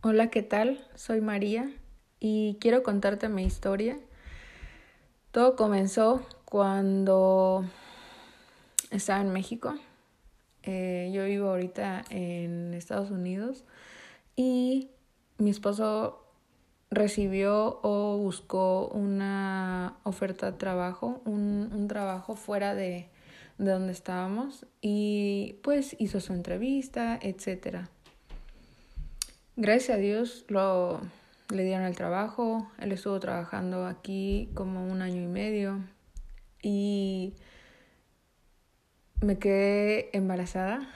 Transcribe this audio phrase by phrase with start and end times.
[0.00, 0.78] Hola, ¿qué tal?
[0.94, 1.68] Soy María
[2.20, 3.98] y quiero contarte mi historia.
[5.32, 7.64] Todo comenzó cuando
[8.92, 9.74] estaba en México.
[10.62, 13.64] Eh, yo vivo ahorita en Estados Unidos
[14.36, 14.90] y
[15.38, 16.24] mi esposo
[16.92, 23.08] recibió o buscó una oferta de trabajo, un, un trabajo fuera de,
[23.58, 27.90] de donde estábamos y pues hizo su entrevista, etcétera.
[29.60, 31.00] Gracias a Dios lo,
[31.48, 35.80] le dieron el trabajo, él estuvo trabajando aquí como un año y medio
[36.62, 37.34] y
[39.20, 40.88] me quedé embarazada.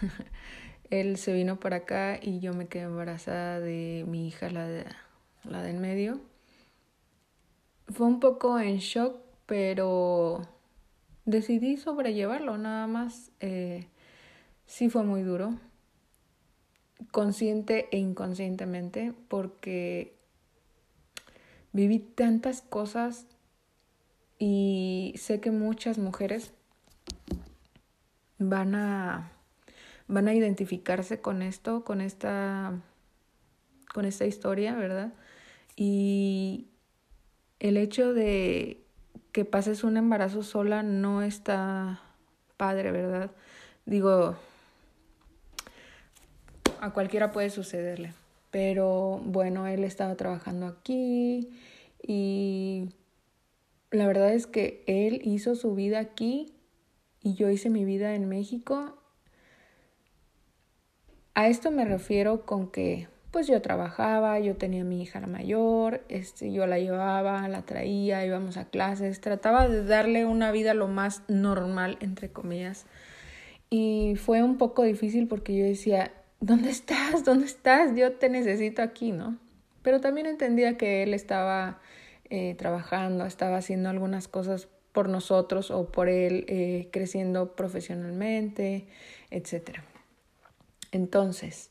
[0.90, 4.86] él se vino para acá y yo me quedé embarazada de mi hija, la de,
[5.44, 6.18] la de en medio.
[7.88, 10.40] Fue un poco en shock, pero
[11.26, 13.30] decidí sobrellevarlo, nada más.
[13.40, 13.88] Eh,
[14.64, 15.58] sí fue muy duro,
[17.10, 20.14] consciente e inconscientemente, porque
[21.72, 23.26] viví tantas cosas
[24.38, 26.52] y sé que muchas mujeres
[28.38, 29.32] van a
[30.08, 32.80] van a identificarse con esto, con esta
[33.92, 35.12] con esta historia, ¿verdad?
[35.74, 36.66] Y
[37.60, 38.82] el hecho de
[39.32, 42.00] que pases un embarazo sola no está
[42.56, 43.30] padre, ¿verdad?
[43.84, 44.36] Digo,
[46.86, 48.14] a cualquiera puede sucederle.
[48.50, 51.50] Pero bueno, él estaba trabajando aquí
[52.02, 52.90] y
[53.90, 56.54] la verdad es que él hizo su vida aquí
[57.22, 58.96] y yo hice mi vida en México.
[61.34, 66.02] A esto me refiero con que pues yo trabajaba, yo tenía mi hija la mayor,
[66.08, 70.88] este, yo la llevaba, la traía, íbamos a clases, trataba de darle una vida lo
[70.88, 72.86] más normal, entre comillas.
[73.68, 77.24] Y fue un poco difícil porque yo decía, ¿dónde estás?
[77.24, 77.96] ¿Dónde estás?
[77.96, 79.38] Yo te necesito aquí, ¿no?
[79.82, 81.80] Pero también entendía que él estaba
[82.30, 88.86] eh, trabajando, estaba haciendo algunas cosas por nosotros o por él, eh, creciendo profesionalmente,
[89.30, 89.80] etc.
[90.90, 91.70] Entonces,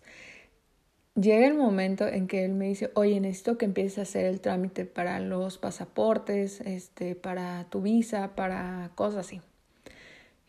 [1.15, 4.41] llega el momento en que él me dice, oye, necesito que empieces a hacer el
[4.41, 9.41] trámite para los pasaportes, este, para tu visa, para cosas así.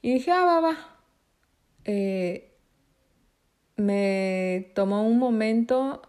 [0.02, 0.76] Y dije, ah, va, va.
[1.84, 2.55] Eh,
[3.76, 6.02] me tomó un momento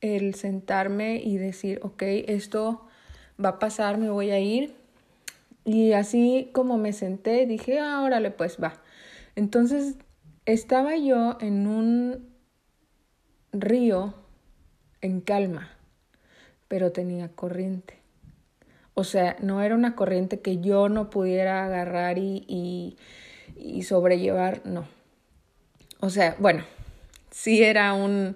[0.00, 2.86] el sentarme y decir, ok, esto
[3.42, 4.74] va a pasar, me voy a ir.
[5.64, 8.74] Y así como me senté, dije, ah, órale, pues va.
[9.36, 9.96] Entonces
[10.44, 12.28] estaba yo en un
[13.52, 14.14] río
[15.00, 15.70] en calma,
[16.66, 17.98] pero tenía corriente.
[18.94, 22.96] O sea, no era una corriente que yo no pudiera agarrar y, y,
[23.56, 24.86] y sobrellevar, no.
[26.04, 26.64] O sea, bueno,
[27.30, 28.34] sí era un,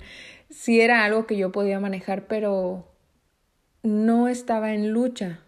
[0.51, 2.87] sí era algo que yo podía manejar, pero
[3.83, 5.41] no estaba en lucha.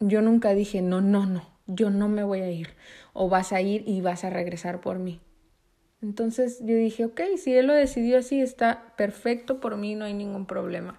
[0.00, 2.70] Yo nunca dije, no, no, no, yo no me voy a ir.
[3.12, 5.20] O vas a ir y vas a regresar por mí.
[6.00, 10.14] Entonces yo dije, ok, si él lo decidió así, está perfecto por mí, no hay
[10.14, 10.98] ningún problema.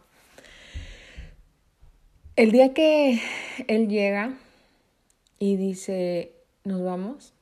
[2.36, 3.20] El día que
[3.68, 4.38] él llega
[5.40, 6.34] y dice,
[6.66, 7.34] nos vamos,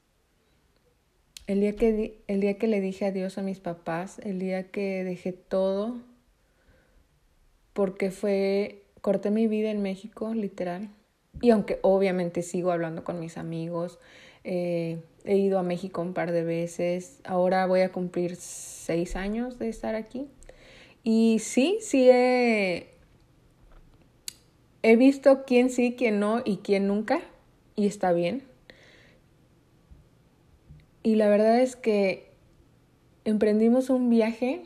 [1.47, 5.03] el día que, el día que le dije adiós a mis papás, el día que
[5.06, 5.97] dejé todo,
[7.74, 10.90] porque fue, corté mi vida en México, literal.
[11.41, 14.00] Y aunque obviamente sigo hablando con mis amigos,
[14.44, 17.19] eh, he ido a México un par de veces.
[17.24, 20.28] Ahora voy a cumplir seis años de estar aquí.
[21.03, 22.90] Y sí, sí he,
[24.84, 27.22] he visto quién sí, quién no y quién nunca.
[27.75, 28.44] Y está bien.
[31.07, 32.29] Y la verdad es que
[33.23, 34.62] emprendimos un viaje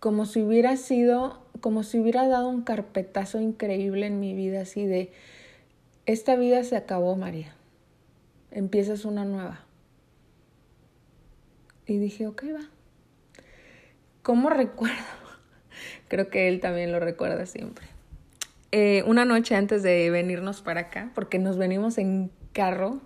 [0.00, 4.86] como si hubiera sido, como si hubiera dado un carpetazo increíble en mi vida, así
[4.86, 5.12] de,
[6.06, 7.54] esta vida se acabó, María
[8.50, 9.60] empiezas una nueva.
[11.84, 12.66] Y dije, ok, va.
[14.22, 14.96] ¿Cómo recuerdo?
[16.08, 17.86] Creo que él también lo recuerda siempre.
[18.72, 23.02] Eh, una noche antes de venirnos para acá, porque nos venimos en carro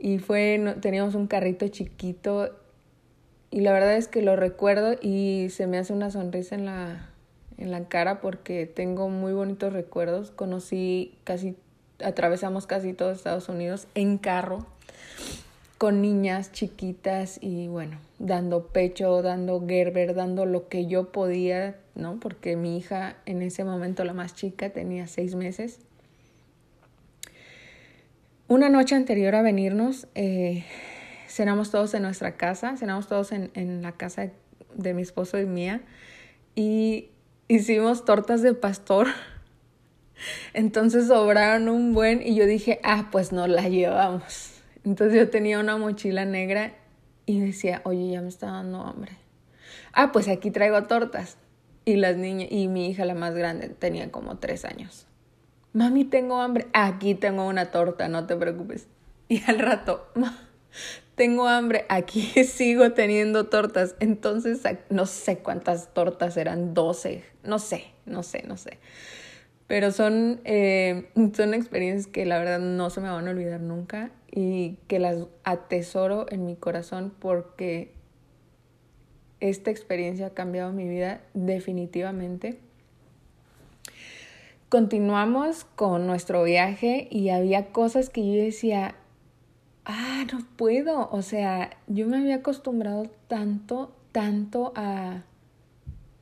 [0.00, 2.50] y fue, teníamos un carrito chiquito
[3.50, 7.10] y la verdad es que lo recuerdo y se me hace una sonrisa en la,
[7.58, 10.30] en la cara porque tengo muy bonitos recuerdos.
[10.30, 11.56] Conocí casi
[12.02, 14.66] atravesamos casi todo Estados Unidos en carro
[15.78, 22.20] con niñas chiquitas y bueno, dando pecho, dando Gerber, dando lo que yo podía, ¿no?
[22.20, 25.80] Porque mi hija en ese momento, la más chica, tenía seis meses.
[28.50, 30.64] Una noche anterior a venirnos, eh,
[31.28, 34.32] cenamos todos en nuestra casa, cenamos todos en, la casa
[34.74, 35.82] de mi esposo y mía,
[36.56, 37.10] y
[37.46, 39.06] hicimos tortas de pastor.
[40.52, 44.60] Entonces sobraron un buen y yo dije, ah, pues no la llevamos.
[44.84, 46.74] Entonces yo tenía una mochila negra
[47.26, 49.12] y decía, oye, ya me está dando hambre.
[49.92, 51.36] Ah, pues aquí traigo tortas.
[51.84, 55.06] Y las niñas, y mi hija, la más grande, tenía como tres años.
[55.72, 56.66] Mami, tengo hambre.
[56.72, 58.88] Aquí tengo una torta, no te preocupes.
[59.28, 60.08] Y al rato,
[61.14, 61.84] tengo hambre.
[61.88, 63.94] Aquí sigo teniendo tortas.
[64.00, 67.22] Entonces, no sé cuántas tortas eran, 12.
[67.44, 68.78] No sé, no sé, no sé.
[69.68, 74.10] Pero son, eh, son experiencias que la verdad no se me van a olvidar nunca
[74.28, 77.92] y que las atesoro en mi corazón porque
[79.38, 82.58] esta experiencia ha cambiado mi vida definitivamente.
[84.70, 88.94] Continuamos con nuestro viaje y había cosas que yo decía,
[89.84, 91.10] ah, no puedo.
[91.10, 95.24] O sea, yo me había acostumbrado tanto, tanto a,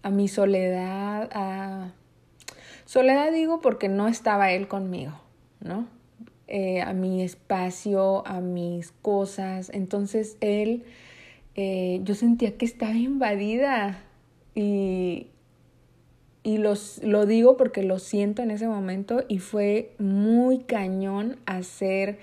[0.03, 1.93] a mi soledad, a
[2.89, 5.13] Soledad digo porque no estaba él conmigo,
[5.61, 5.87] ¿no?
[6.47, 9.71] Eh, a mi espacio, a mis cosas.
[9.75, 10.87] Entonces él,
[11.55, 14.01] eh, yo sentía que estaba invadida
[14.55, 15.27] y,
[16.43, 22.19] y los, lo digo porque lo siento en ese momento y fue muy cañón hacer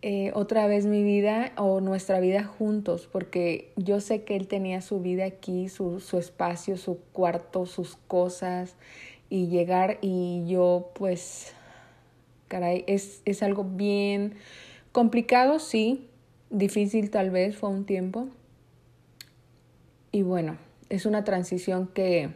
[0.00, 4.80] eh, otra vez mi vida o nuestra vida juntos, porque yo sé que él tenía
[4.80, 8.76] su vida aquí, su, su espacio, su cuarto, sus cosas,
[9.30, 11.52] y llegar y yo pues,
[12.48, 14.34] caray, es, es algo bien
[14.92, 16.08] complicado, sí,
[16.50, 18.28] difícil tal vez, fue un tiempo.
[20.12, 20.56] Y bueno,
[20.88, 22.30] es una transición que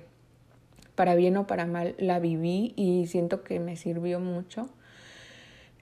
[0.95, 4.69] para bien o para mal la viví y siento que me sirvió mucho.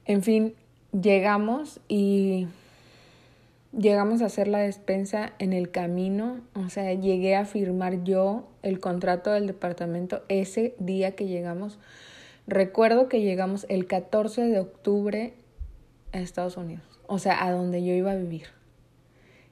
[0.05, 0.55] En fin,
[0.91, 2.47] llegamos y
[3.77, 8.79] llegamos a hacer la despensa en el camino, o sea, llegué a firmar yo el
[8.79, 11.79] contrato del departamento ese día que llegamos.
[12.47, 15.33] Recuerdo que llegamos el 14 de octubre
[16.11, 18.47] a Estados Unidos, o sea, a donde yo iba a vivir.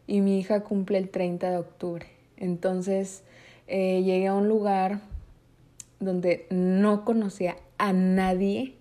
[0.07, 2.07] Y mi hija cumple el 30 de octubre.
[2.35, 3.23] Entonces
[3.67, 5.01] eh, llegué a un lugar
[5.99, 8.75] donde no conocía a nadie,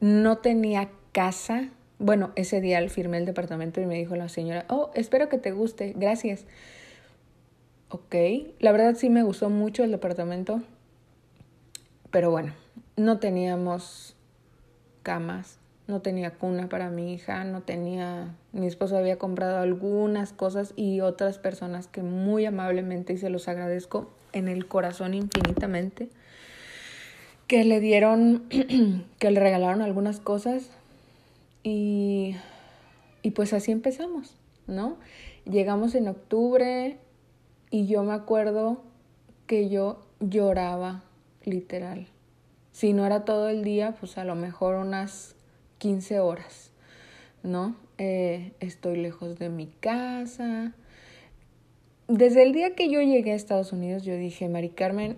[0.00, 4.90] no tenía casa, bueno, ese día firmé el departamento y me dijo la señora, oh,
[4.94, 6.44] espero que te guste, gracias.
[7.88, 8.14] Ok,
[8.58, 10.62] la verdad sí me gustó mucho el departamento,
[12.10, 12.54] pero bueno,
[12.96, 14.16] no teníamos
[15.02, 20.72] camas, no tenía cuna para mi hija, no tenía, mi esposo había comprado algunas cosas
[20.74, 26.08] y otras personas que muy amablemente y se los agradezco en el corazón infinitamente,
[27.46, 28.44] que le dieron,
[29.18, 30.70] que le regalaron algunas cosas
[31.62, 32.36] y,
[33.22, 34.34] y pues así empezamos,
[34.66, 34.96] ¿no?
[35.44, 36.98] Llegamos en octubre
[37.70, 38.82] y yo me acuerdo
[39.46, 41.02] que yo lloraba,
[41.44, 42.06] literal.
[42.72, 45.34] Si no era todo el día, pues a lo mejor unas
[45.78, 46.70] 15 horas,
[47.42, 47.76] ¿no?
[47.98, 50.72] Eh, estoy lejos de mi casa.
[52.08, 55.16] Desde el día que yo llegué a Estados Unidos, yo dije, Mari Carmen,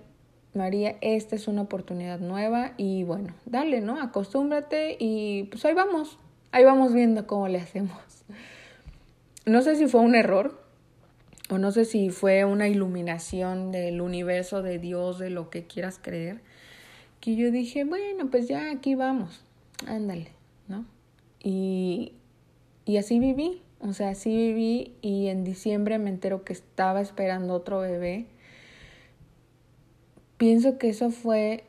[0.52, 4.00] María, esta es una oportunidad nueva y bueno, dale, ¿no?
[4.00, 6.18] Acostúmbrate y pues ahí vamos,
[6.54, 7.98] Ahí vamos viendo cómo le hacemos.
[9.44, 10.62] No sé si fue un error
[11.50, 15.98] o no sé si fue una iluminación del universo, de Dios, de lo que quieras
[16.00, 16.42] creer,
[17.18, 19.44] que yo dije, bueno, pues ya aquí vamos,
[19.88, 20.28] ándale,
[20.68, 20.84] ¿no?
[21.42, 22.12] Y,
[22.84, 27.52] y así viví, o sea, así viví y en diciembre me entero que estaba esperando
[27.52, 28.26] otro bebé.
[30.38, 31.64] Pienso que eso fue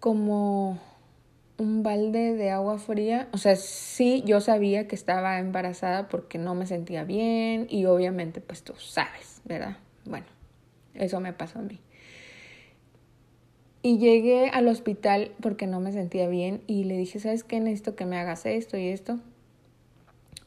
[0.00, 0.78] como
[1.58, 3.28] un balde de agua fría.
[3.32, 8.40] O sea, sí, yo sabía que estaba embarazada porque no me sentía bien y obviamente
[8.40, 9.76] pues tú sabes, ¿verdad?
[10.06, 10.26] Bueno,
[10.94, 11.80] eso me pasó a mí.
[13.82, 17.60] Y llegué al hospital porque no me sentía bien y le dije, ¿sabes qué?
[17.60, 19.20] Necesito que me hagas esto y esto.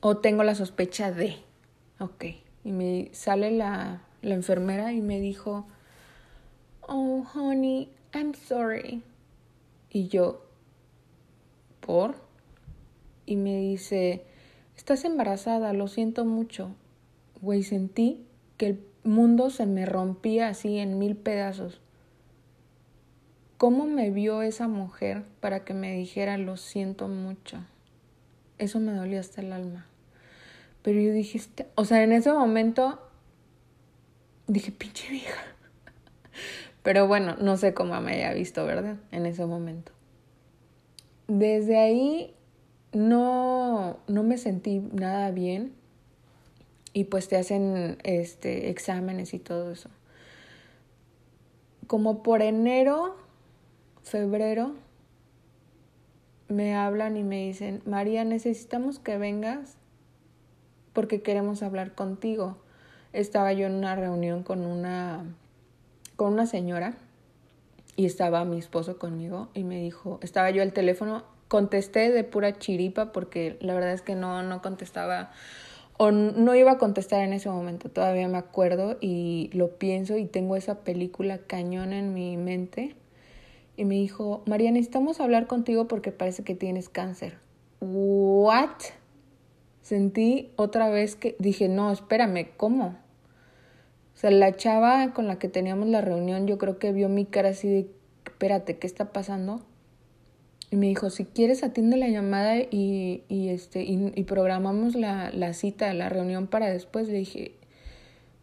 [0.01, 1.35] O tengo la sospecha de.
[1.99, 2.25] Ok.
[2.63, 5.65] Y me sale la, la enfermera y me dijo,
[6.81, 9.01] oh, honey, I'm sorry.
[9.91, 10.49] Y yo,
[13.25, 14.23] y me dice,
[14.77, 16.69] estás embarazada, lo siento mucho.
[17.41, 18.27] Güey, sentí
[18.57, 21.81] que el mundo se me rompía así en mil pedazos.
[23.57, 27.57] ¿Cómo me vio esa mujer para que me dijera lo siento mucho?
[28.59, 29.87] Eso me dolió hasta el alma.
[30.83, 33.01] Pero yo dije, este, o sea, en ese momento
[34.47, 35.41] dije, pinche vieja.
[36.83, 38.97] Pero bueno, no sé cómo me haya visto, ¿verdad?
[39.11, 39.91] En ese momento
[41.29, 42.33] desde ahí
[42.91, 45.73] no, no me sentí nada bien
[46.91, 49.89] y pues te hacen este, exámenes y todo eso.
[51.85, 53.15] Como por enero,
[54.03, 54.73] febrero,
[56.49, 59.77] me hablan y me dicen, María, necesitamos que vengas
[60.93, 62.57] porque queremos hablar contigo.
[63.13, 65.23] Estaba yo en una reunión con una,
[66.15, 66.95] con una señora
[67.95, 72.57] y estaba mi esposo conmigo y me dijo, estaba yo al teléfono, contesté de pura
[72.57, 75.31] chiripa porque la verdad es que no, no contestaba
[75.97, 80.25] o no iba a contestar en ese momento, todavía me acuerdo y lo pienso y
[80.25, 82.95] tengo esa película cañón en mi mente.
[83.79, 87.37] Y me dijo, María, necesitamos hablar contigo porque parece que tienes cáncer.
[87.79, 88.75] ¿What?
[89.81, 92.87] Sentí otra vez que dije, no, espérame, ¿cómo?
[92.87, 97.23] O sea, la chava con la que teníamos la reunión, yo creo que vio mi
[97.23, 97.89] cara así de,
[98.25, 99.61] espérate, ¿qué está pasando?
[100.71, 105.53] Y me dijo, si quieres atiende la llamada y, y este, y, programamos la, la,
[105.53, 107.07] cita, la reunión para después.
[107.07, 107.53] Le dije,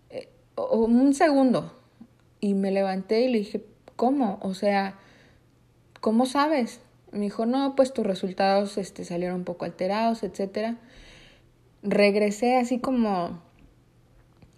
[0.08, 1.74] eh, un segundo.
[2.40, 3.66] Y me levanté y le dije,
[3.96, 4.38] ¿cómo?
[4.40, 4.98] O sea,
[6.00, 6.80] ¿cómo sabes?
[7.12, 10.76] Me dijo, no, pues tus resultados este, salieron un poco alterados, etcétera.
[11.82, 13.40] Regresé así como,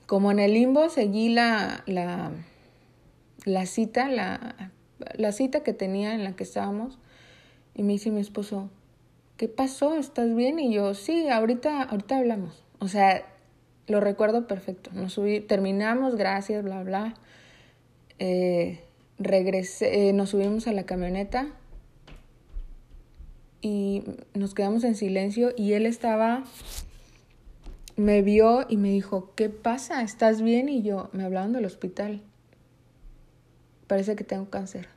[0.07, 2.31] como en el limbo, seguí la, la,
[3.45, 4.73] la cita, la,
[5.15, 6.99] la cita que tenía en la que estábamos
[7.75, 8.71] y me dice mi esposo,
[9.37, 9.95] ¿qué pasó?
[9.95, 10.59] ¿Estás bien?
[10.59, 12.65] Y yo, sí, ahorita, ahorita hablamos.
[12.81, 13.25] O sea,
[13.87, 14.91] lo recuerdo perfecto.
[14.93, 17.15] Nos subí, terminamos, gracias, bla, bla.
[18.19, 18.85] Eh,
[19.19, 21.49] regresé, eh, nos subimos a la camioneta
[23.61, 26.45] y nos quedamos en silencio y él estaba,
[27.97, 30.03] me vio y me dijo, ¿qué pasa?
[30.03, 30.69] ¿Estás bien?
[30.69, 32.23] Y yo, me hablaban del hospital.
[33.87, 34.89] Parece que tengo cáncer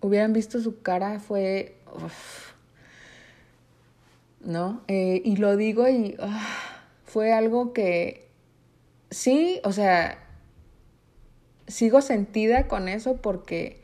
[0.00, 1.74] hubieran visto su cara, fue...
[4.40, 4.82] ¿No?
[4.86, 6.46] Eh, y lo digo y ah,
[7.04, 8.28] fue algo que
[9.10, 10.27] sí, o sea,
[11.68, 13.80] sigo sentida con eso porque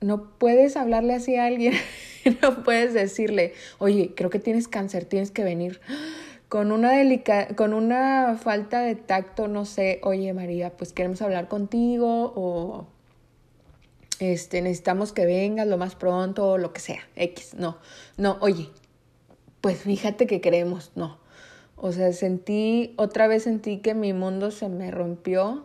[0.00, 1.74] no puedes hablarle así a alguien,
[2.42, 5.80] no puedes decirle, oye, creo que tienes cáncer, tienes que venir.
[6.48, 11.48] Con una, delica con una falta de tacto, no sé, oye María, pues queremos hablar
[11.48, 12.86] contigo o
[14.18, 17.78] este, necesitamos que vengas lo más pronto, o lo que sea, X, no,
[18.18, 18.68] no, oye,
[19.62, 21.18] pues fíjate que queremos, no.
[21.76, 25.64] O sea, sentí, otra vez sentí que mi mundo se me rompió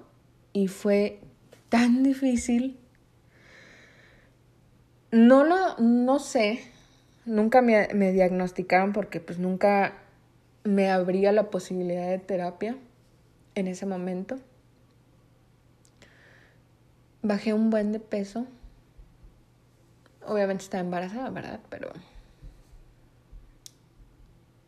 [0.57, 1.19] y fue
[1.69, 2.79] tan difícil.
[5.11, 6.61] No lo, no sé,
[7.25, 9.93] nunca me, me diagnosticaron porque pues nunca
[10.63, 12.75] me abría la posibilidad de terapia
[13.53, 14.39] en ese momento.
[17.21, 18.47] Bajé un buen de peso.
[20.25, 21.59] Obviamente estaba embarazada, ¿verdad?
[21.69, 21.91] Pero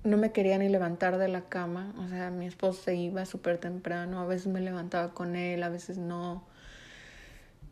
[0.10, 1.94] no me quería ni levantar de la cama.
[2.04, 4.20] O sea, mi esposo se iba súper temprano.
[4.20, 6.44] A veces me levantaba con él, a veces no.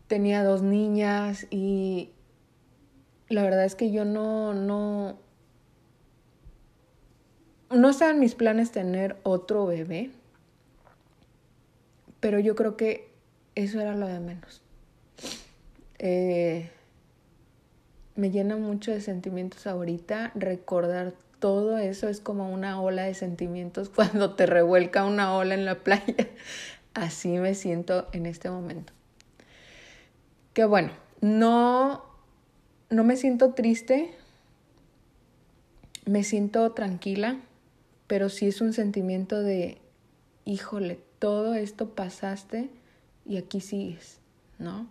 [0.08, 2.12] Tenía dos niñas y
[3.30, 5.18] la verdad es que yo no, no,
[7.70, 10.12] no estaba en mis planes tener otro bebé,
[12.22, 13.10] pero yo creo que
[13.56, 14.62] eso era lo de menos.
[16.00, 16.70] Eh,
[18.16, 20.32] me llena mucho de sentimientos ahorita.
[20.36, 25.66] Recordar todo eso es como una ola de sentimientos cuando te revuelca una ola en
[25.66, 26.28] la playa.
[26.94, 28.94] Así me siento en este momento.
[30.54, 30.92] Que bueno,
[31.22, 32.04] no,
[32.90, 34.12] no me siento triste,
[36.06, 37.40] me siento tranquila,
[38.08, 39.80] pero sí es un sentimiento de,
[40.46, 42.70] híjole, todo esto pasaste
[43.26, 44.20] y aquí sigues,
[44.58, 44.88] ¿no?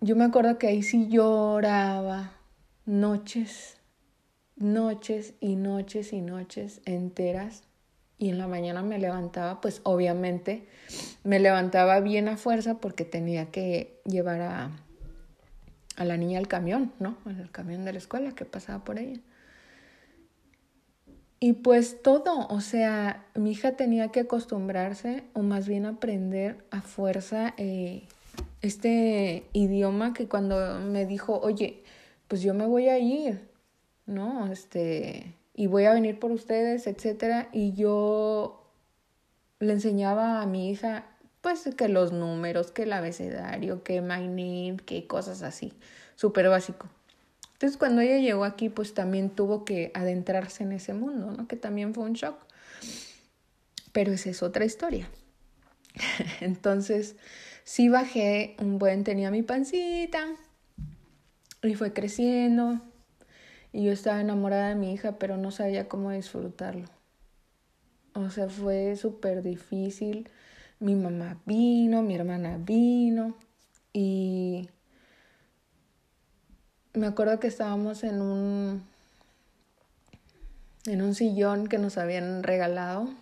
[0.00, 2.32] Yo me acuerdo que ahí sí lloraba
[2.84, 3.78] noches,
[4.56, 7.64] noches y noches y noches enteras.
[8.18, 10.66] Y en la mañana me levantaba, pues obviamente
[11.24, 14.70] me levantaba bien a fuerza porque tenía que llevar a,
[15.96, 17.16] a la niña al camión, ¿no?
[17.24, 19.20] Al camión de la escuela que pasaba por ella.
[21.40, 26.80] Y pues todo, o sea, mi hija tenía que acostumbrarse o más bien aprender a
[26.80, 28.06] fuerza eh,
[28.62, 31.82] este idioma que cuando me dijo, oye,
[32.28, 33.46] pues yo me voy a ir,
[34.06, 34.50] ¿no?
[34.52, 38.70] Este, y voy a venir por ustedes, etcétera, y yo
[39.60, 41.06] le enseñaba a mi hija,
[41.40, 45.72] pues que los números, que el abecedario, que my name, que cosas así,
[46.16, 46.88] súper básico.
[47.54, 51.46] Entonces cuando ella llegó aquí, pues también tuvo que adentrarse en ese mundo, ¿no?
[51.46, 52.36] Que también fue un shock.
[53.92, 55.08] Pero esa es otra historia.
[56.40, 57.16] Entonces,
[57.62, 60.26] sí bajé un buen, tenía mi pancita
[61.62, 62.80] y fue creciendo.
[63.74, 66.86] Y yo estaba enamorada de mi hija, pero no sabía cómo disfrutarlo.
[68.12, 70.30] O sea, fue súper difícil.
[70.78, 73.36] Mi mamá vino, mi hermana vino
[73.92, 74.68] y
[76.92, 78.84] me acuerdo que estábamos en un
[80.86, 83.12] en un sillón que nos habían regalado.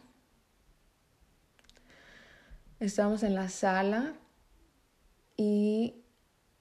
[2.78, 4.12] Estábamos en la sala
[5.34, 5.94] y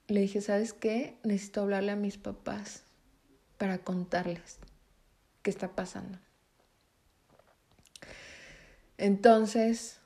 [0.08, 1.18] le dije, ¿sabes qué?
[1.24, 2.84] Necesito hablarle a mis papás
[3.62, 4.58] para contarles
[5.44, 6.18] qué está pasando.
[8.98, 10.00] Entonces,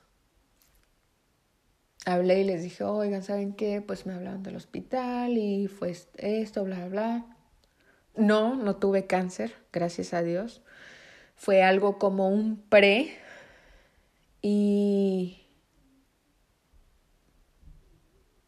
[2.05, 3.81] hablé y les dije, oigan, ¿saben qué?
[3.81, 7.25] Pues me hablaron del hospital y fue esto, bla, bla.
[8.15, 10.61] No, no tuve cáncer, gracias a Dios.
[11.35, 13.17] Fue algo como un pre
[14.43, 15.41] y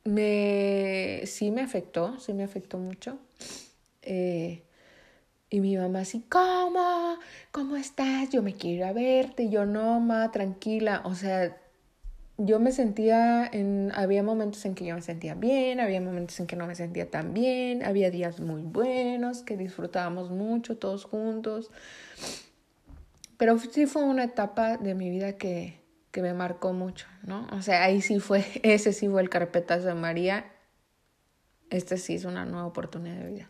[0.03, 3.17] me, sí me afectó, sí me afectó mucho.
[4.03, 4.68] Eh,
[5.49, 7.17] y mi mamá así, ¿cómo?
[7.51, 8.29] ¿Cómo estás?
[8.29, 9.49] Yo me quiero verte.
[9.49, 11.01] Yo, no, ma, tranquila.
[11.05, 11.57] O sea,
[12.37, 13.91] yo me sentía en...
[13.95, 17.09] Había momentos en que yo me sentía bien, había momentos en que no me sentía
[17.09, 21.71] tan bien, había días muy buenos que disfrutábamos mucho todos juntos.
[23.37, 27.47] Pero sí fue una etapa de mi vida que, que me marcó mucho, ¿no?
[27.53, 30.45] O sea, ahí sí fue, ese sí fue el carpetazo de María.
[31.71, 33.49] Este sí es una nueva oportunidad de vida.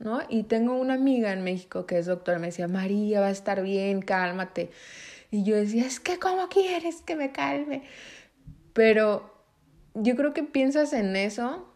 [0.00, 0.20] ¿No?
[0.28, 3.62] Y tengo una amiga en México que es doctora, me decía, María, va a estar
[3.62, 4.70] bien, cálmate.
[5.30, 7.82] Y yo decía, es que ¿cómo quieres que me calme?
[8.72, 9.32] Pero
[9.94, 11.72] yo creo que piensas en eso,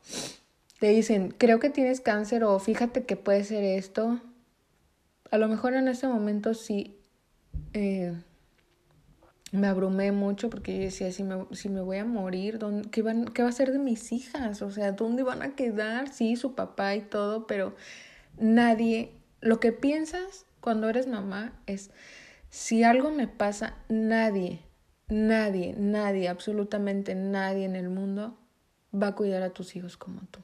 [0.80, 4.20] te dicen, creo que tienes cáncer o fíjate que puede ser esto.
[5.30, 6.96] A lo mejor en ese momento sí
[7.74, 8.14] eh,
[9.52, 12.58] me abrumé mucho porque yo decía, si me, si me voy a morir,
[12.90, 14.62] qué, van, ¿qué va a ser de mis hijas?
[14.62, 16.08] O sea, ¿dónde van a quedar?
[16.08, 17.74] Sí, su papá y todo, pero
[18.38, 21.90] nadie, lo que piensas cuando eres mamá es,
[22.50, 24.60] si algo me pasa, nadie,
[25.08, 28.38] nadie, nadie, absolutamente nadie en el mundo
[28.94, 30.40] va a cuidar a tus hijos como tú.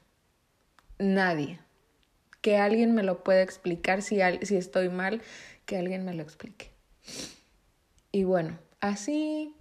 [0.98, 1.60] Nadie.
[2.40, 5.22] Que alguien me lo pueda explicar si, si estoy mal,
[5.66, 6.70] que alguien me lo explique.
[8.12, 9.54] Y bueno, así,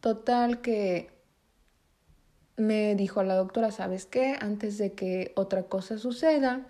[0.00, 1.10] total que
[2.56, 4.36] me dijo la doctora, ¿sabes qué?
[4.40, 6.66] Antes de que otra cosa suceda,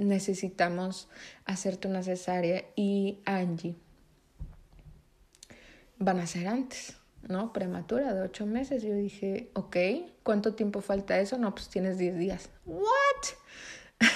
[0.00, 1.08] necesitamos
[1.44, 3.76] hacerte una cesárea y Angie
[5.98, 6.96] van a ser antes,
[7.28, 7.52] ¿no?
[7.52, 8.82] Prematura de ocho meses.
[8.82, 9.76] Yo dije, ok,
[10.22, 11.38] ¿cuánto tiempo falta eso?
[11.38, 12.48] No, pues tienes diez días.
[12.64, 12.88] ¿What?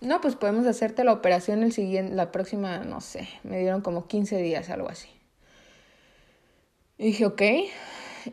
[0.00, 4.08] no, pues podemos hacerte la operación el siguiente, la próxima, no sé, me dieron como
[4.08, 5.08] 15 días, algo así.
[6.98, 7.42] Y dije, ok,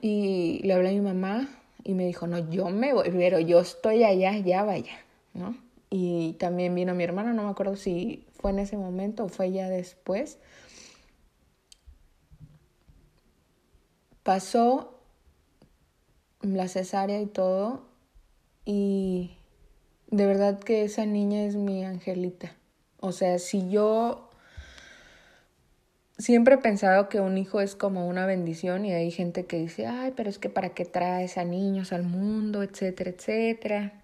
[0.01, 1.47] y le hablé a mi mamá
[1.83, 4.97] y me dijo, no, yo me voy, pero yo estoy allá, ya vaya,
[5.33, 5.55] ¿no?
[5.89, 9.51] Y también vino mi hermana, no me acuerdo si fue en ese momento o fue
[9.51, 10.37] ya después.
[14.23, 14.99] Pasó
[16.41, 17.85] la cesárea y todo
[18.65, 19.37] y
[20.11, 22.51] de verdad que esa niña es mi angelita.
[22.99, 24.29] O sea, si yo
[26.17, 29.87] siempre he pensado que un hijo es como una bendición y hay gente que dice,
[29.87, 34.03] ay, pero es que para qué traes a niños al mundo, etcétera, etcétera.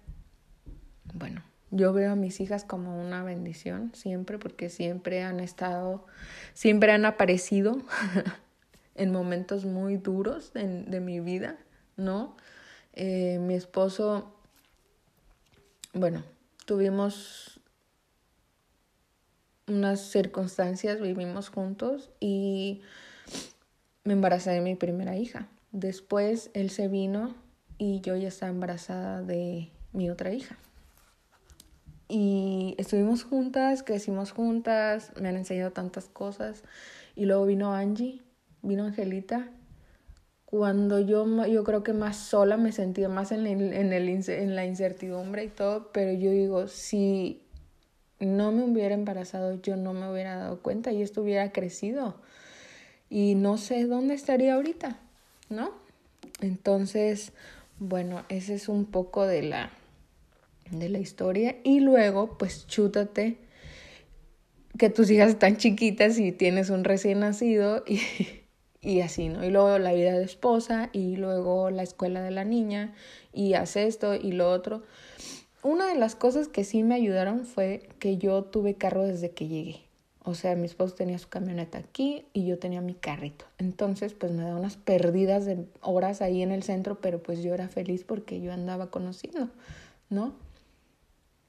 [1.12, 1.42] Bueno,
[1.74, 6.06] yo veo a mis hijas como una bendición siempre porque siempre han estado,
[6.52, 7.78] siempre han aparecido
[8.94, 11.58] en momentos muy duros de, mi vida,
[11.96, 12.36] ¿no?
[12.92, 14.32] Eh, mi esposo,
[15.92, 16.22] bueno,
[16.64, 17.60] tuvimos
[19.66, 22.82] unas circunstancias, vivimos juntos y
[24.04, 25.48] me embaracé de mi primera hija.
[25.72, 27.34] Después él se vino
[27.78, 30.56] y yo ya estaba embarazada de mi otra hija.
[32.08, 36.62] Y estuvimos juntas, crecimos juntas, me han enseñado tantas cosas.
[37.16, 38.20] Y luego vino Angie,
[38.62, 39.48] vino Angelita.
[40.44, 44.54] Cuando yo, yo creo que más sola me sentía más en, el, en, el, en
[44.54, 47.42] la incertidumbre y todo, pero yo digo, si
[48.20, 52.16] no me hubiera embarazado, yo no me hubiera dado cuenta y esto hubiera crecido.
[53.10, 54.98] Y no sé dónde estaría ahorita,
[55.48, 55.72] ¿no?
[56.40, 57.32] Entonces,
[57.78, 59.70] bueno, ese es un poco de la,
[60.70, 63.38] de la historia y luego pues chútate
[64.78, 68.00] que tus hijas están chiquitas y tienes un recién nacido y,
[68.80, 69.44] y así, ¿no?
[69.44, 72.94] Y luego la vida de esposa y luego la escuela de la niña
[73.32, 74.82] y hace esto y lo otro.
[75.62, 79.48] Una de las cosas que sí me ayudaron fue que yo tuve carro desde que
[79.48, 79.84] llegué.
[80.26, 83.44] O sea, mi esposo tenía su camioneta aquí y yo tenía mi carrito.
[83.58, 87.52] Entonces, pues me da unas perdidas de horas ahí en el centro, pero pues yo
[87.52, 89.50] era feliz porque yo andaba conociendo,
[90.08, 90.34] ¿no?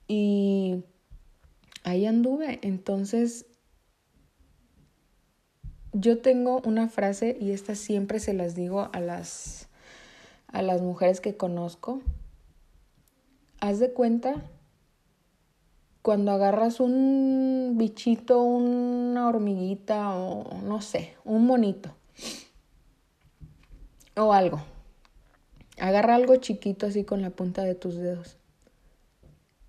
[0.07, 0.83] Y
[1.83, 2.59] ahí anduve.
[2.61, 3.45] Entonces,
[5.93, 9.69] yo tengo una frase y esta siempre se las digo a las,
[10.47, 12.01] a las mujeres que conozco.
[13.59, 14.43] Haz de cuenta
[16.01, 21.95] cuando agarras un bichito, una hormiguita o no sé, un monito
[24.15, 24.61] o algo.
[25.79, 28.37] Agarra algo chiquito así con la punta de tus dedos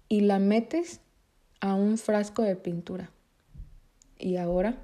[0.09, 1.01] y la metes
[1.61, 3.11] a un frasco de pintura.
[4.19, 4.77] Y ahora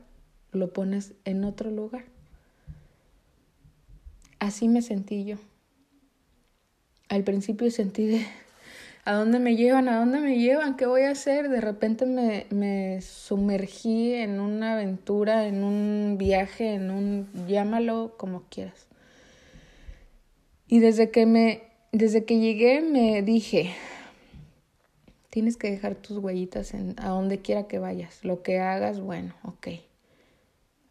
[0.53, 2.05] lo pones en otro lugar.
[4.39, 5.37] Así me sentí yo.
[7.09, 8.27] Al principio sentí de,
[9.05, 9.89] ¿a dónde me llevan?
[9.89, 10.77] ¿A dónde me llevan?
[10.77, 11.49] ¿Qué voy a hacer?
[11.49, 18.43] De repente me, me sumergí en una aventura, en un viaje, en un, llámalo como
[18.49, 18.87] quieras.
[20.67, 23.75] Y desde que me, desde que llegué me dije,
[25.33, 28.23] tienes que dejar tus huellitas en, a donde quiera que vayas.
[28.23, 29.69] Lo que hagas, bueno, ok.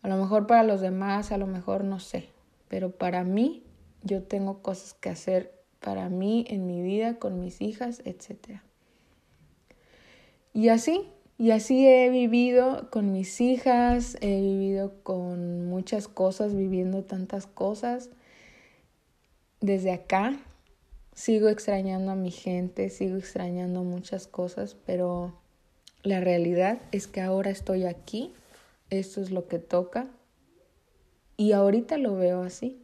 [0.01, 2.29] A lo mejor para los demás, a lo mejor no sé.
[2.67, 3.61] Pero para mí,
[4.01, 8.61] yo tengo cosas que hacer para mí en mi vida, con mis hijas, etc.
[10.53, 17.03] Y así, y así he vivido con mis hijas, he vivido con muchas cosas, viviendo
[17.03, 18.09] tantas cosas
[19.59, 20.39] desde acá
[21.21, 25.39] sigo extrañando a mi gente, sigo extrañando muchas cosas, pero
[26.01, 28.33] la realidad es que ahora estoy aquí,
[28.89, 30.07] esto es lo que toca
[31.37, 32.81] y ahorita lo veo así,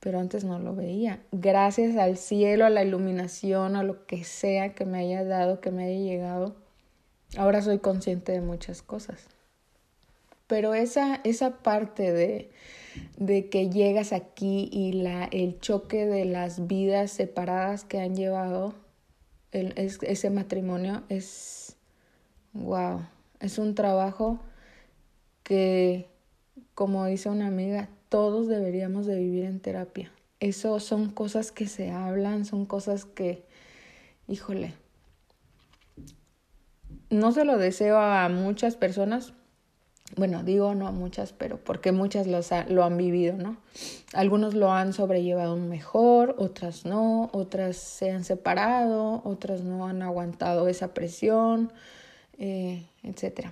[0.00, 1.22] pero antes no lo veía.
[1.30, 5.70] Gracias al cielo, a la iluminación, a lo que sea que me haya dado, que
[5.70, 6.56] me haya llegado,
[7.36, 9.28] ahora soy consciente de muchas cosas.
[10.46, 12.50] Pero esa, esa parte de,
[13.16, 18.74] de que llegas aquí y la, el choque de las vidas separadas que han llevado
[19.52, 21.76] el, ese matrimonio es,
[22.52, 23.06] wow,
[23.40, 24.40] es un trabajo
[25.42, 26.08] que,
[26.74, 30.12] como dice una amiga, todos deberíamos de vivir en terapia.
[30.40, 33.44] Eso son cosas que se hablan, son cosas que,
[34.28, 34.74] híjole,
[37.10, 39.34] no se lo deseo a muchas personas
[40.16, 43.56] bueno, digo no a muchas, pero porque muchas lo han vivido, ¿no?
[44.12, 50.68] Algunos lo han sobrellevado mejor, otras no, otras se han separado, otras no han aguantado
[50.68, 51.72] esa presión,
[52.38, 53.48] eh, etc.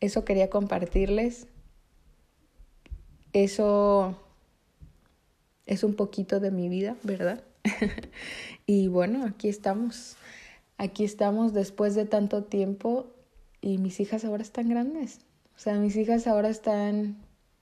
[0.00, 1.46] Eso quería compartirles.
[3.34, 4.16] Eso
[5.66, 7.42] es un poquito de mi vida, ¿verdad?
[8.66, 10.16] y bueno, aquí estamos.
[10.78, 13.12] Aquí estamos después de tanto tiempo
[13.60, 15.20] y mis hijas ahora están grandes.
[15.56, 17.16] O sea, mis hijas ahora están,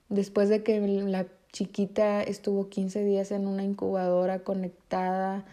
[0.09, 5.45] después de que la chiquita estuvo 15 días en una incubadora conectada,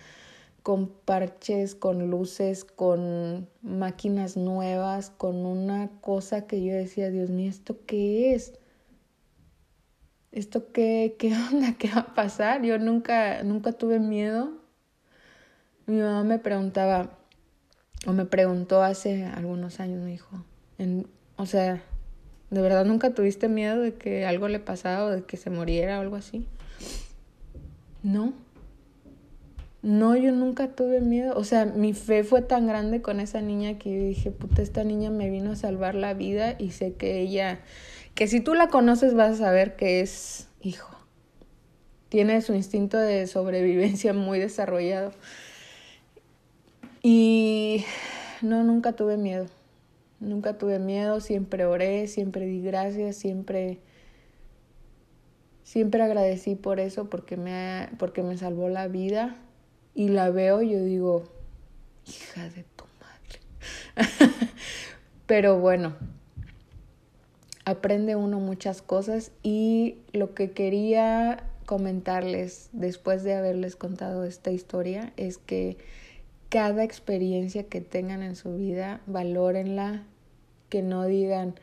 [0.63, 7.51] con parches, con luces, con máquinas nuevas, con una cosa que yo decía, Dios mío,
[7.51, 8.55] ¿esto qué es?
[10.33, 11.77] ¿Esto qué, qué onda?
[11.79, 12.63] ¿Qué va a pasar?
[12.63, 14.53] Yo nunca, nunca tuve miedo.
[15.87, 17.19] Mi mamá me preguntaba,
[18.07, 20.45] o me preguntó hace algunos años, me dijo,
[20.79, 21.83] en, o sea,
[22.51, 25.99] ¿de verdad nunca tuviste miedo de que algo le pasara o de que se muriera
[25.99, 26.47] o algo así?
[28.03, 28.35] No.
[29.83, 31.35] No, yo nunca tuve miedo.
[31.37, 34.83] O sea, mi fe fue tan grande con esa niña que yo dije, puta, esta
[34.83, 37.61] niña me vino a salvar la vida y sé que ella,
[38.15, 40.97] que si tú la conoces vas a saber que es hijo.
[42.09, 45.13] Tiene su instinto de sobrevivencia muy desarrollado.
[47.07, 47.85] Y
[48.41, 49.45] no, nunca tuve miedo.
[50.21, 53.79] Nunca tuve miedo, siempre oré, siempre di gracias, siempre
[55.65, 59.37] siempre agradecí por eso porque me porque me salvó la vida
[59.95, 61.25] y la veo y yo digo,
[62.07, 64.09] hija de tu madre.
[65.27, 65.95] Pero bueno,
[67.67, 75.13] aprende uno muchas cosas y lo que quería comentarles después de haberles contado esta historia
[75.19, 75.77] es que
[76.55, 80.05] cada experiencia que tengan en su vida, valórenla,
[80.69, 81.57] que no digan,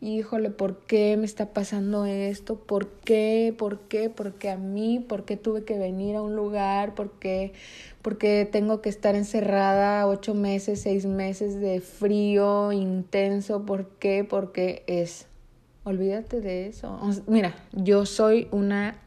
[0.00, 2.54] híjole, ¿por qué me está pasando esto?
[2.54, 3.52] ¿Por qué?
[3.58, 4.10] ¿Por qué?
[4.10, 5.00] ¿Por qué a mí?
[5.00, 6.94] ¿Por qué tuve que venir a un lugar?
[6.94, 7.52] ¿Por qué,
[8.00, 13.66] ¿Por qué tengo que estar encerrada ocho meses, seis meses de frío intenso?
[13.66, 14.22] ¿Por qué?
[14.22, 15.26] Porque es.
[15.82, 17.00] Olvídate de eso.
[17.26, 18.98] Mira, yo soy una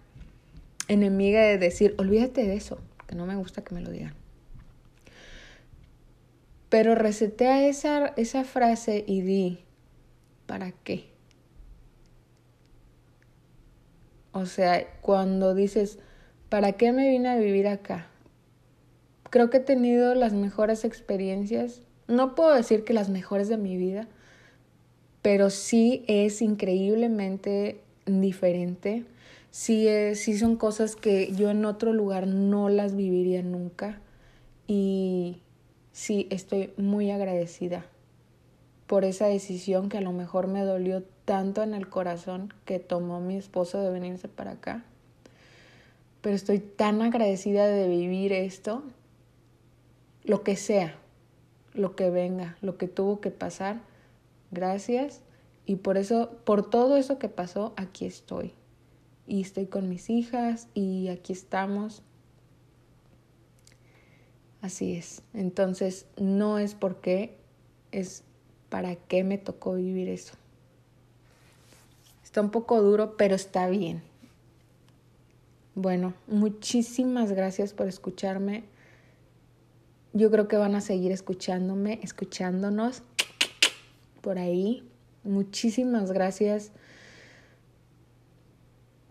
[0.90, 4.21] enemiga de decir, olvídate de eso, que no me gusta que me lo digan.
[6.72, 9.60] Pero resetea esa, esa frase y di,
[10.46, 11.10] ¿para qué?
[14.32, 16.00] O sea, cuando dices,
[16.48, 18.08] ¿para qué me vine a vivir acá?
[19.30, 23.76] Creo que he tenido las mejores experiencias, no puedo decir que las mejores de mi
[23.76, 24.08] vida,
[25.22, 29.04] pero sí es increíblemente diferente.
[29.50, 34.00] Sí, sí son cosas que yo en otro lugar no las viviría nunca.
[34.68, 35.42] Y
[36.02, 37.86] sí, estoy muy agradecida
[38.88, 43.20] por esa decisión que a lo mejor me dolió tanto en el corazón que tomó
[43.20, 44.84] mi esposo de venirse para acá.
[46.22, 48.82] Pero estoy tan agradecida de vivir esto,
[50.24, 50.96] lo que sea,
[51.76, 53.82] lo que venga, lo que tuvo que pasar.
[54.50, 55.22] Gracias.
[55.68, 58.56] Y por eso, por todo eso que pasó, aquí estoy.
[59.28, 62.02] Y estoy con mis hijas y aquí estamos.
[64.62, 65.24] Así es.
[65.34, 67.38] Entonces, no es porque,
[67.92, 68.24] es
[68.70, 70.34] para qué me tocó vivir eso.
[72.24, 74.04] Está un poco duro, pero está bien.
[75.76, 78.64] Bueno, muchísimas gracias por escucharme.
[80.14, 83.04] Yo creo que van a seguir escuchándome, escuchándonos
[84.22, 84.88] por ahí.
[85.24, 86.72] Muchísimas gracias.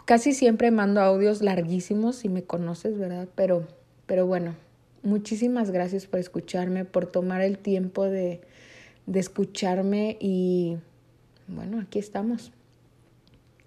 [0.04, 3.28] Casi siempre mando audios larguísimos si me conoces, ¿verdad?
[3.34, 3.66] Pero,
[4.06, 4.54] pero bueno,
[5.02, 8.40] muchísimas gracias por escucharme, por tomar el tiempo de,
[9.06, 10.76] de escucharme y
[11.48, 12.52] bueno, aquí estamos.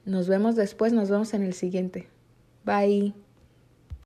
[0.06, 2.08] Nos vemos después, nos vemos en el siguiente.
[2.65, 3.13] Bye.